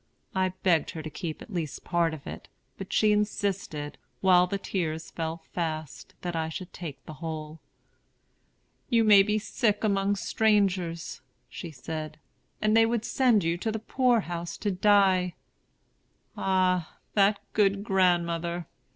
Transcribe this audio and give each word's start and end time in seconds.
I 0.33 0.49
begged 0.63 0.89
her 0.89 1.03
to 1.03 1.11
keep 1.11 1.43
at 1.43 1.53
least 1.53 1.83
part 1.83 2.15
of 2.15 2.25
it; 2.25 2.47
but 2.75 2.91
she 2.91 3.11
insisted, 3.11 3.99
while 4.19 4.47
her 4.47 4.57
tears 4.57 5.11
fell 5.11 5.43
fast, 5.53 6.15
that 6.21 6.35
I 6.35 6.49
should 6.49 6.73
take 6.73 7.05
the 7.05 7.13
whole. 7.21 7.59
'You 8.89 9.03
may 9.03 9.21
be 9.21 9.37
sick 9.37 9.83
among 9.83 10.15
strangers,' 10.15 11.21
said 11.51 12.17
she; 12.17 12.19
'and 12.63 12.75
they 12.75 12.87
would 12.87 13.05
send 13.05 13.43
you 13.43 13.57
to 13.59 13.71
the 13.71 13.77
poor 13.77 14.21
house 14.21 14.57
to 14.57 14.71
die.' 14.71 15.35
Ah, 16.35 16.97
that 17.13 17.37
good 17.53 17.83
grandmother! 17.83 18.65